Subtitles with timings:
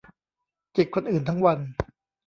[0.75, 1.59] จิกคนอื่นทั้งวัน